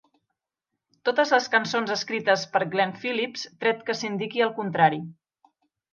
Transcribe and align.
Totes 1.09 1.33
les 1.35 1.49
cançons 1.57 1.93
escrites 1.95 2.47
per 2.55 2.63
Glen 2.73 2.97
Phillips, 3.05 3.45
tret 3.65 3.87
que 3.91 3.97
s'indiqui 4.01 4.45
el 4.47 4.55
contrari. 4.61 5.03